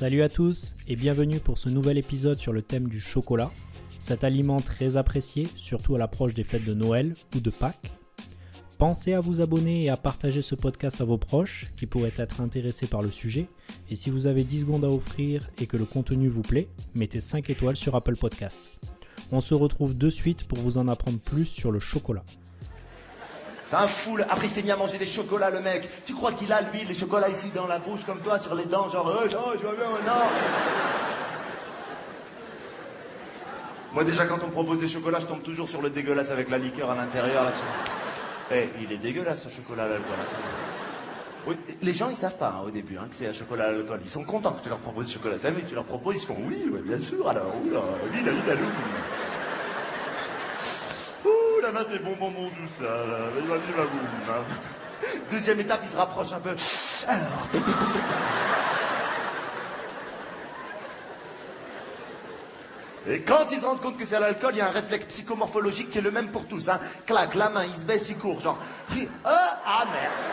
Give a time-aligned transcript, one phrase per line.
[0.00, 3.50] Salut à tous et bienvenue pour ce nouvel épisode sur le thème du chocolat,
[3.98, 7.92] cet aliment très apprécié, surtout à l'approche des fêtes de Noël ou de Pâques.
[8.78, 12.40] Pensez à vous abonner et à partager ce podcast à vos proches qui pourraient être
[12.40, 13.46] intéressés par le sujet.
[13.90, 17.20] Et si vous avez 10 secondes à offrir et que le contenu vous plaît, mettez
[17.20, 18.58] 5 étoiles sur Apple Podcast.
[19.32, 22.24] On se retrouve de suite pour vous en apprendre plus sur le chocolat.
[23.70, 24.18] C'est un fou.
[24.28, 25.88] Après, il s'est mis à manger des chocolats, le mec.
[26.04, 28.64] Tu crois qu'il a, lui, les chocolats ici dans la bouche, comme toi, sur les
[28.64, 30.22] dents, genre, euh, oh, je vais bien, non.
[33.92, 36.50] Moi, déjà, quand on me propose des chocolats, je tombe toujours sur le dégueulasse avec
[36.50, 37.52] la liqueur à l'intérieur, là.
[37.52, 37.62] sur-
[38.56, 40.16] Eh, il est dégueulasse, ce chocolat à l'alcool.
[41.46, 43.70] Oui, les gens, ils savent pas, hein, au début, hein, que c'est un chocolat à
[43.70, 44.00] l'alcool.
[44.02, 45.36] Ils sont contents que tu leur proposes du chocolat.
[45.40, 47.80] T'as vu, tu leur proposes, ils font oui, ouais, bien sûr, alors, oui, là,
[48.12, 48.99] oui, là, oui, là, oui.
[51.88, 52.88] C'est bon, bon, bon, tout ça.
[52.88, 54.44] Vas-y, va boum, hein.
[55.30, 56.50] Deuxième étape, il se rapproche un peu.
[57.06, 57.48] Alors.
[63.08, 65.06] Et quand ils se rendent compte que c'est à l'alcool, il y a un réflexe
[65.06, 66.68] psychomorphologique qui est le même pour tous.
[66.68, 66.80] Hein.
[67.06, 68.58] Clac, la main, il se baisse, il court, genre.
[69.24, 70.29] Ah, ah merde.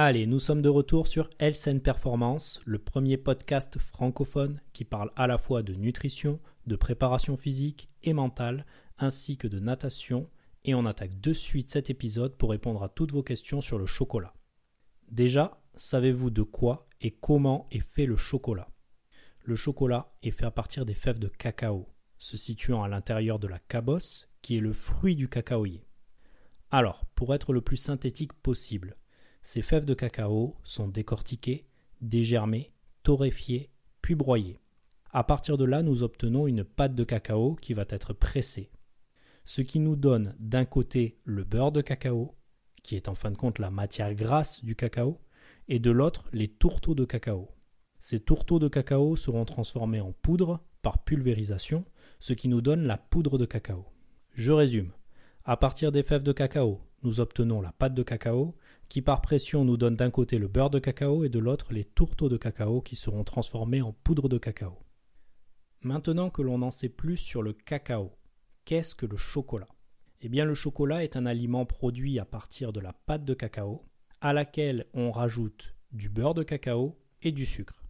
[0.00, 5.26] Allez, nous sommes de retour sur Health Performance, le premier podcast francophone qui parle à
[5.26, 8.64] la fois de nutrition, de préparation physique et mentale,
[8.98, 10.30] ainsi que de natation,
[10.64, 13.86] et on attaque de suite cet épisode pour répondre à toutes vos questions sur le
[13.86, 14.34] chocolat.
[15.10, 18.68] Déjà, savez-vous de quoi et comment est fait le chocolat?
[19.42, 23.48] Le chocolat est fait à partir des fèves de cacao, se situant à l'intérieur de
[23.48, 25.88] la cabosse, qui est le fruit du cacaoyer.
[26.70, 28.96] Alors, pour être le plus synthétique possible,
[29.42, 31.66] ces fèves de cacao sont décortiquées,
[32.00, 32.72] dégermées,
[33.02, 33.70] torréfiées,
[34.02, 34.60] puis broyées.
[35.10, 38.70] À partir de là, nous obtenons une pâte de cacao qui va être pressée.
[39.44, 42.34] Ce qui nous donne d'un côté le beurre de cacao,
[42.82, 45.18] qui est en fin de compte la matière grasse du cacao,
[45.68, 47.48] et de l'autre les tourteaux de cacao.
[48.00, 51.84] Ces tourteaux de cacao seront transformés en poudre par pulvérisation,
[52.20, 53.86] ce qui nous donne la poudre de cacao.
[54.34, 54.92] Je résume.
[55.44, 58.54] À partir des fèves de cacao, nous obtenons la pâte de cacao,
[58.88, 61.84] qui par pression nous donne d'un côté le beurre de cacao et de l'autre les
[61.84, 64.78] tourteaux de cacao qui seront transformés en poudre de cacao.
[65.82, 68.18] Maintenant que l'on en sait plus sur le cacao,
[68.64, 69.68] qu'est-ce que le chocolat?
[70.20, 73.86] Eh bien le chocolat est un aliment produit à partir de la pâte de cacao,
[74.20, 77.84] à laquelle on rajoute du beurre de cacao et du sucre.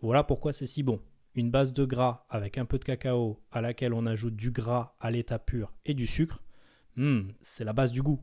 [0.00, 1.00] Voilà pourquoi c'est si bon.
[1.34, 4.96] Une base de gras avec un peu de cacao à laquelle on ajoute du gras
[5.00, 6.42] à l'état pur et du sucre,
[6.96, 8.20] hmm, c'est la base du goût.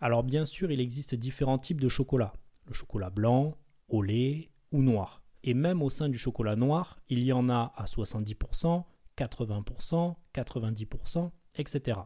[0.00, 2.32] Alors bien sûr, il existe différents types de chocolat.
[2.66, 3.56] Le chocolat blanc,
[3.88, 5.22] au lait ou noir.
[5.44, 8.84] Et même au sein du chocolat noir, il y en a à 70%,
[9.16, 12.00] 80%, 90%, etc.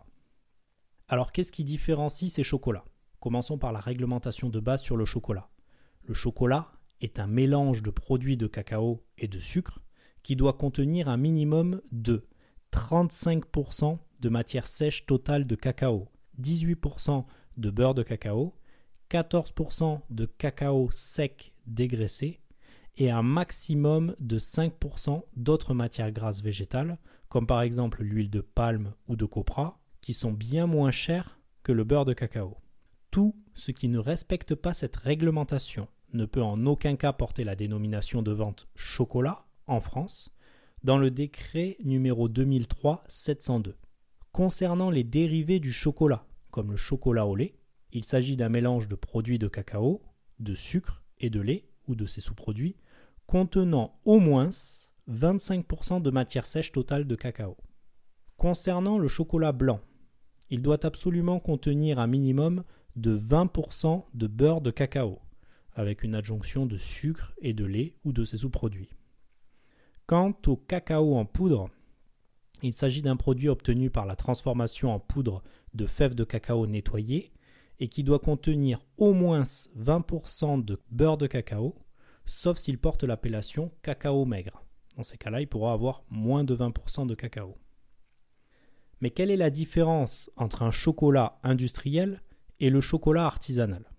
[1.09, 2.85] Alors qu'est-ce qui différencie ces chocolats?
[3.19, 5.51] Commençons par la réglementation de base sur le chocolat.
[6.03, 9.81] Le chocolat est un mélange de produits de cacao et de sucre
[10.23, 12.27] qui doit contenir un minimum de
[12.73, 16.09] 35% de matière sèche totale de cacao,
[16.41, 17.25] 18%
[17.61, 18.55] de beurre de cacao,
[19.11, 22.41] 14% de cacao sec dégraissé
[22.97, 26.99] et un maximum de 5% d'autres matières grasses végétales,
[27.29, 31.73] comme par exemple l'huile de palme ou de copra, qui sont bien moins chères que
[31.73, 32.57] le beurre de cacao.
[33.11, 37.57] Tout ce qui ne respecte pas cette réglementation ne peut en aucun cas porter la
[37.57, 40.31] dénomination de vente chocolat en France
[40.83, 43.75] dans le décret numéro 2003-702.
[44.33, 47.55] Concernant les dérivés du chocolat, comme le chocolat au lait,
[47.93, 50.03] il s'agit d'un mélange de produits de cacao,
[50.39, 52.77] de sucre et de lait ou de ses sous-produits
[53.27, 54.51] contenant au moins
[55.09, 57.57] 25% de matière sèche totale de cacao.
[58.37, 59.81] Concernant le chocolat blanc,
[60.51, 62.65] il doit absolument contenir un minimum
[62.97, 65.21] de 20% de beurre de cacao,
[65.75, 68.91] avec une adjonction de sucre et de lait ou de ses sous-produits.
[70.07, 71.71] Quant au cacao en poudre,
[72.63, 75.43] il s'agit d'un produit obtenu par la transformation en poudre
[75.75, 77.33] de fèves de cacao nettoyées
[77.79, 81.75] et qui doit contenir au moins 20% de beurre de cacao,
[82.27, 84.63] sauf s'il porte l'appellation cacao maigre.
[84.97, 87.57] Dans ces cas-là, il pourra avoir moins de 20% de cacao.
[89.01, 92.23] Mais quelle est la différence entre un chocolat industriel
[92.59, 93.91] et le chocolat artisanal?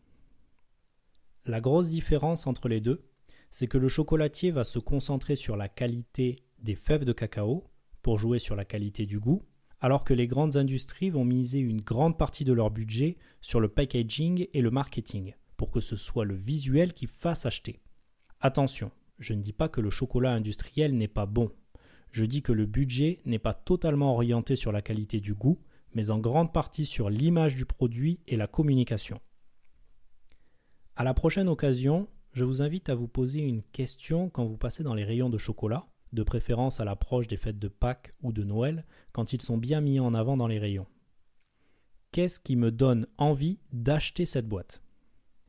[1.45, 3.03] La grosse différence entre les deux,
[3.49, 7.65] c'est que le chocolatier va se concentrer sur la qualité des fèves de cacao
[8.03, 9.43] pour jouer sur la qualité du goût,
[9.81, 13.67] alors que les grandes industries vont miser une grande partie de leur budget sur le
[13.67, 17.79] packaging et le marketing, pour que ce soit le visuel qui fasse acheter.
[18.39, 21.51] Attention, je ne dis pas que le chocolat industriel n'est pas bon,
[22.11, 25.59] je dis que le budget n'est pas totalement orienté sur la qualité du goût,
[25.93, 29.19] mais en grande partie sur l'image du produit et la communication.
[30.95, 34.83] À la prochaine occasion, je vous invite à vous poser une question quand vous passez
[34.83, 38.43] dans les rayons de chocolat, de préférence à l'approche des fêtes de Pâques ou de
[38.43, 40.87] Noël, quand ils sont bien mis en avant dans les rayons.
[42.11, 44.81] Qu'est-ce qui me donne envie d'acheter cette boîte?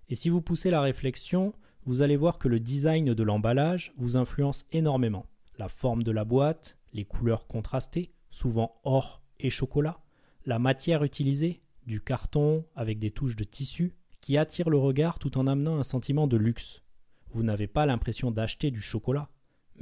[0.08, 1.54] Et si vous poussez la réflexion,
[1.84, 5.26] vous allez voir que le design de l'emballage vous influence énormément.
[5.58, 10.00] La forme de la boîte, les couleurs contrastées, souvent or et chocolat,
[10.46, 15.36] la matière utilisée, du carton avec des touches de tissu, qui attire le regard tout
[15.36, 16.82] en amenant un sentiment de luxe.
[17.30, 19.28] Vous n'avez pas l'impression d'acheter du chocolat,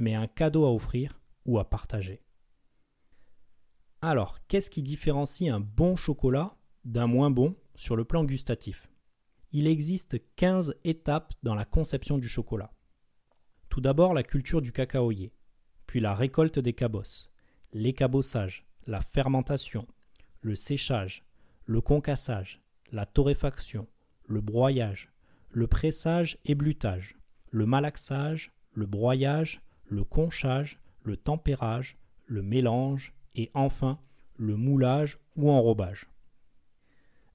[0.01, 2.23] mais un cadeau à offrir ou à partager.
[4.01, 8.89] Alors, qu'est-ce qui différencie un bon chocolat d'un moins bon sur le plan gustatif?
[9.51, 12.73] Il existe 15 étapes dans la conception du chocolat.
[13.69, 15.33] Tout d'abord la culture du cacaoyer,
[15.85, 17.29] puis la récolte des cabosses,
[17.71, 19.85] l'écabossage, la fermentation,
[20.41, 21.23] le séchage,
[21.65, 23.87] le concassage, la torréfaction,
[24.25, 25.13] le broyage,
[25.51, 27.17] le pressage et blutage,
[27.51, 29.61] le malaxage, le broyage,
[29.91, 33.99] le conchage, le tempérage, le mélange et enfin
[34.37, 36.07] le moulage ou enrobage.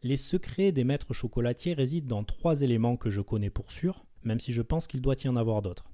[0.03, 4.41] Les secrets des maîtres chocolatiers résident dans trois éléments que je connais pour sûr, même
[4.41, 5.91] si je pense qu'il doit y en avoir d'autres.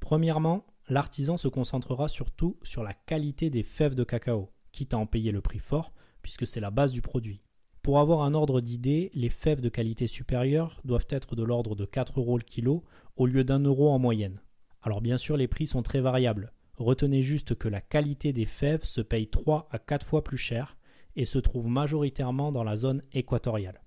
[0.00, 5.06] Premièrement, l'artisan se concentrera surtout sur la qualité des fèves de cacao, quitte à en
[5.06, 5.92] payer le prix fort,
[6.22, 7.42] puisque c'est la base du produit.
[7.82, 11.84] Pour avoir un ordre d'idée, les fèves de qualité supérieure doivent être de l'ordre de
[11.84, 12.84] 4 euros le kilo
[13.16, 14.40] au lieu d'un euro en moyenne.
[14.84, 16.52] Alors bien sûr, les prix sont très variables.
[16.76, 20.76] Retenez juste que la qualité des fèves se paye 3 à 4 fois plus cher
[21.16, 23.80] et se trouve majoritairement dans la zone équatoriale.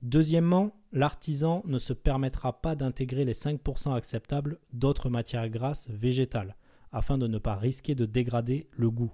[0.00, 6.56] Deuxièmement, l'artisan ne se permettra pas d'intégrer les 5% acceptables d'autres matières grasses végétales,
[6.92, 9.12] afin de ne pas risquer de dégrader le goût.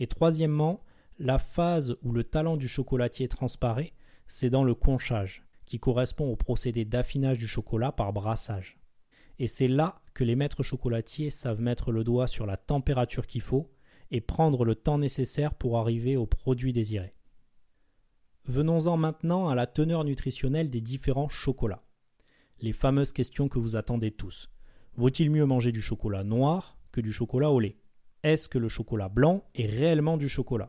[0.00, 0.80] Et troisièmement,
[1.20, 3.92] la phase où le talent du chocolatier transparaît,
[4.26, 8.81] c'est dans le conchage, qui correspond au procédé d'affinage du chocolat par brassage.
[9.42, 13.40] Et c'est là que les maîtres chocolatiers savent mettre le doigt sur la température qu'il
[13.40, 13.72] faut
[14.12, 17.12] et prendre le temps nécessaire pour arriver au produit désiré.
[18.44, 21.82] Venons-en maintenant à la teneur nutritionnelle des différents chocolats.
[22.60, 24.48] Les fameuses questions que vous attendez tous.
[24.94, 27.80] Vaut-il mieux manger du chocolat noir que du chocolat au lait?
[28.22, 30.68] Est-ce que le chocolat blanc est réellement du chocolat?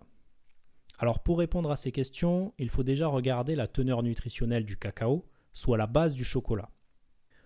[0.97, 5.27] Alors pour répondre à ces questions, il faut déjà regarder la teneur nutritionnelle du cacao,
[5.51, 6.71] soit la base du chocolat.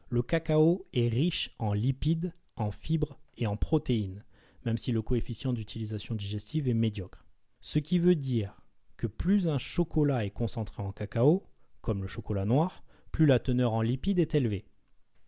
[0.09, 4.24] Le cacao est riche en lipides, en fibres et en protéines,
[4.65, 7.25] même si le coefficient d'utilisation digestive est médiocre.
[7.59, 8.62] Ce qui veut dire
[8.95, 11.45] que plus un chocolat est concentré en cacao,
[11.81, 14.65] comme le chocolat noir, plus la teneur en lipides est élevée.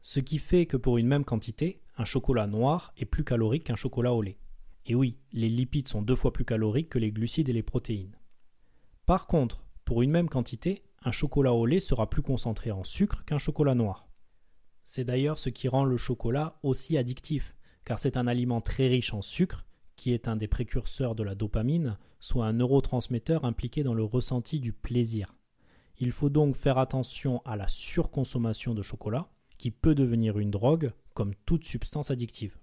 [0.01, 3.75] Ce qui fait que pour une même quantité, un chocolat noir est plus calorique qu'un
[3.75, 4.39] chocolat au lait.
[4.85, 8.17] Et oui, les lipides sont deux fois plus caloriques que les glucides et les protéines.
[9.05, 13.25] Par contre, pour une même quantité, un chocolat au lait sera plus concentré en sucre
[13.25, 14.08] qu'un chocolat noir.
[14.91, 17.55] C'est d'ailleurs ce qui rend le chocolat aussi addictif,
[17.85, 21.35] car c'est un aliment très riche en sucre, qui est un des précurseurs de la
[21.35, 25.35] dopamine, soit un neurotransmetteur impliqué dans le ressenti du plaisir.
[25.99, 30.91] Il faut donc faire attention à la surconsommation de chocolat, qui peut devenir une drogue,
[31.13, 32.57] comme toute substance addictive.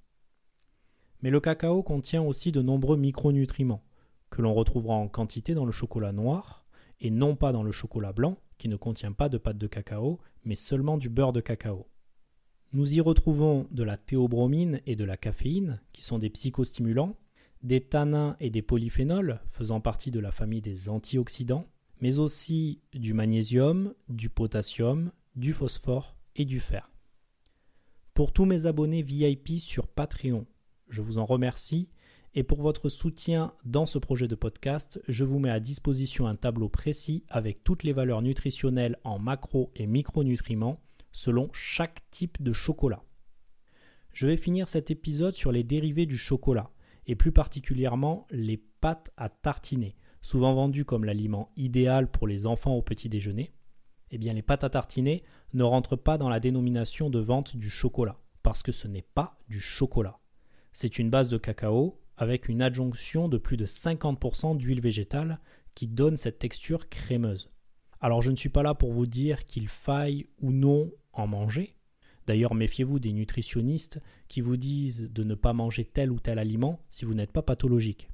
[1.23, 3.85] Mais le cacao contient aussi de nombreux micronutriments,
[4.31, 6.67] que l'on retrouvera en quantité dans le chocolat noir,
[6.99, 10.19] et non pas dans le chocolat blanc, qui ne contient pas de pâte de cacao,
[10.43, 11.87] mais seulement du beurre de cacao.
[12.77, 17.17] Nous y retrouvons de la théobromine et de la caféine, qui sont des psychostimulants,
[17.63, 21.65] des tanins et des polyphénols, faisant partie de la famille des antioxydants,
[22.03, 26.91] mais aussi du magnésium, du potassium, du phosphore et du fer.
[28.13, 30.45] Pour tous mes abonnés VIP sur Patreon,
[30.91, 31.89] je vous en remercie
[32.35, 36.35] et pour votre soutien dans ce projet de podcast, je vous mets à disposition un
[36.35, 40.79] tableau précis avec toutes les valeurs nutritionnelles en macro et micronutriments
[41.17, 43.03] selon chaque type de chocolat.
[44.13, 46.71] Je vais finir cet épisode sur les dérivés du chocolat
[47.07, 52.75] et plus particulièrement les pâtes à tartiner, souvent vendues comme l'aliment idéal pour les enfants
[52.75, 53.55] au petit déjeuner.
[54.11, 55.23] Eh bien les pâtes à tartiner
[55.55, 59.39] ne rentrent pas dans la dénomination de vente du chocolat parce que ce n'est pas
[59.49, 60.19] du chocolat.
[60.75, 65.41] C'est une base de cacao avec une adjonction de plus de 50% d'huile végétale
[65.75, 67.51] qui donne cette texture crémeuse.
[68.03, 71.77] Alors je ne suis pas là pour vous dire qu'il faille ou non en manger.
[72.27, 76.81] D'ailleurs méfiez-vous des nutritionnistes qui vous disent de ne pas manger tel ou tel aliment
[76.91, 78.09] si vous n'êtes pas pathologique.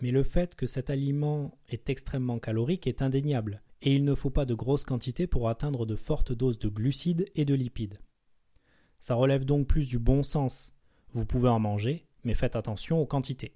[0.00, 4.30] Mais le fait que cet aliment est extrêmement calorique est indéniable, et il ne faut
[4.30, 8.00] pas de grosses quantités pour atteindre de fortes doses de glucides et de lipides.
[9.00, 10.74] Ça relève donc plus du bon sens,
[11.12, 13.54] vous pouvez en manger, mais faites attention aux quantités.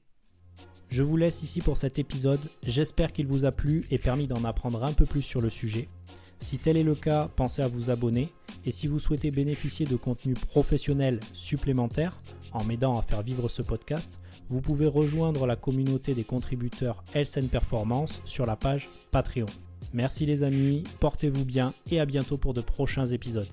[0.88, 4.44] Je vous laisse ici pour cet épisode, j'espère qu'il vous a plu et permis d'en
[4.44, 5.88] apprendre un peu plus sur le sujet.
[6.40, 8.30] Si tel est le cas, pensez à vous abonner
[8.64, 12.20] et si vous souhaitez bénéficier de contenus professionnels supplémentaires
[12.52, 17.50] en m'aidant à faire vivre ce podcast, vous pouvez rejoindre la communauté des contributeurs Health
[17.50, 19.46] Performance sur la page Patreon.
[19.92, 23.48] Merci les amis, portez-vous bien et à bientôt pour de prochains épisodes.